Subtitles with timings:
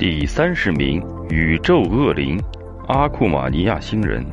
[0.00, 2.42] 第三十名宇宙恶灵
[2.88, 4.24] 阿库马尼亚星人，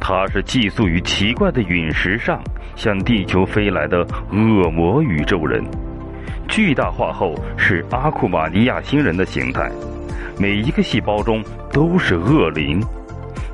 [0.00, 2.42] 他是寄宿于奇怪的陨石上
[2.74, 5.64] 向地球飞来的恶魔宇宙人。
[6.48, 9.70] 巨大化后是阿库马尼亚星人的形态，
[10.40, 11.40] 每一个细胞中
[11.72, 12.82] 都是恶灵，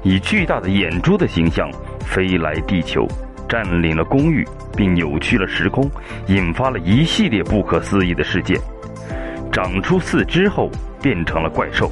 [0.03, 1.71] 以巨大的眼珠的形象
[2.01, 3.07] 飞来地球，
[3.47, 4.43] 占领了公寓，
[4.75, 5.87] 并扭曲了时空，
[6.29, 8.59] 引发了一系列不可思议的事件。
[9.51, 10.71] 长出四肢后
[11.03, 11.91] 变成了怪兽，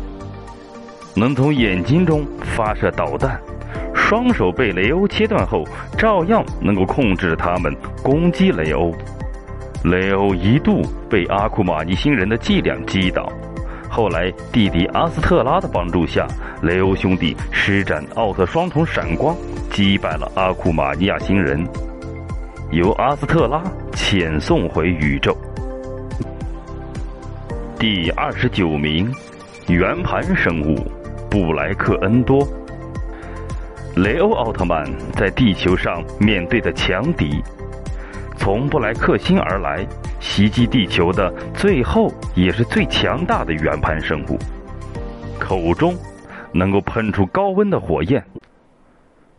[1.15, 3.41] 能从眼睛中发射导弹，
[3.95, 5.65] 双手被雷欧切断后
[5.99, 8.93] 照样能够控制他们攻击雷欧。
[9.85, 13.31] 雷欧一度被阿库马尼星人的伎俩击倒，
[13.89, 16.27] 后来弟弟阿斯特拉的帮助下，
[16.63, 19.37] 雷欧兄弟施展奥特双重闪光
[19.71, 21.65] 击败了阿库马尼亚星人，
[22.73, 25.37] 由阿斯特拉遣送回宇宙。
[27.79, 29.13] 第二十九名，
[29.69, 30.77] 圆盘生物
[31.31, 32.39] 布莱克恩多。
[33.97, 37.39] 雷欧奥特曼在地球上面对的强敌，
[38.39, 39.87] 从布莱克星而来，
[40.21, 44.39] 袭击地球的最后也是最强大的圆盘生物，
[45.39, 45.95] 口中
[46.53, 48.25] 能够喷出高温的火焰，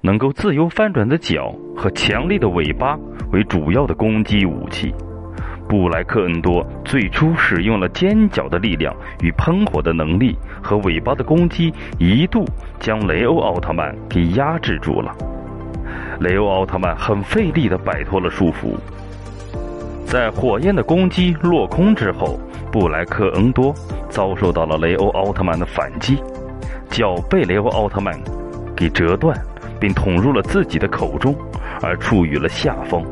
[0.02, 2.95] 能够自由翻转的脚和强力的尾巴
[3.31, 4.94] 为主要的攻击武器。
[5.68, 12.46] 布莱克恩多最初使用了尖角的力量与喷火的能力和尾巴的攻击，一度
[12.80, 15.14] 将雷欧奥特曼给压制住了。
[16.20, 18.76] 雷欧奥特曼很费力地摆脱了束缚，
[20.06, 22.40] 在火焰的攻击落空之后，
[22.72, 23.73] 布莱克恩多
[24.10, 26.18] 遭受到了雷欧奥特曼的反击，
[26.90, 28.18] 脚被雷欧奥特曼
[28.76, 29.38] 给折断，
[29.80, 31.36] 并捅入了自己的口中，
[31.82, 33.04] 而处于了下风。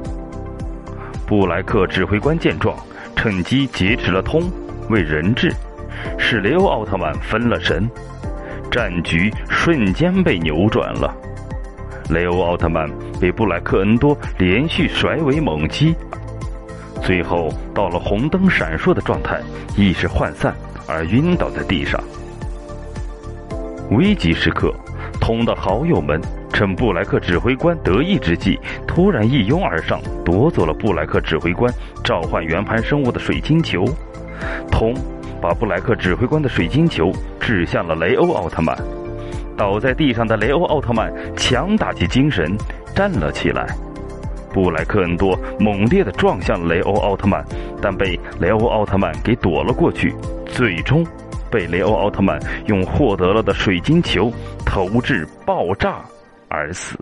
[1.27, 2.77] 布莱克指挥官见状，
[3.15, 4.43] 趁机劫持了通，
[4.89, 5.51] 为人质，
[6.19, 7.89] 使雷欧奥特曼分了神，
[8.71, 11.13] 战局瞬间被扭转了。
[12.11, 12.87] 雷欧奥特曼
[13.19, 15.95] 被布莱克恩多连续甩尾猛击，
[17.01, 19.41] 最后到了红灯闪烁的状态，
[19.75, 20.55] 意识涣散
[20.87, 21.99] 而晕倒在地上。
[23.89, 24.71] 危急时刻，
[25.19, 26.21] 通的好友们。
[26.55, 28.57] 趁布莱克指挥官得意之际，
[28.87, 31.69] 突然一拥而上，夺走了布莱克指挥官
[32.01, 33.83] 召唤圆盘生物的水晶球。
[34.71, 34.93] 通
[35.41, 37.11] 把布莱克指挥官的水晶球
[37.41, 38.73] 指向了雷欧奥特曼。
[39.57, 42.55] 倒在地上的雷欧奥特曼强打起精神，
[42.95, 43.67] 站了起来。
[44.53, 47.43] 布莱克恩多猛烈地撞向雷欧奥特曼，
[47.81, 50.15] 但被雷欧奥特曼给躲了过去，
[50.45, 51.05] 最终
[51.51, 54.31] 被雷欧奥特曼用获得了的水晶球
[54.65, 55.97] 投掷爆炸。
[56.47, 56.97] 而死。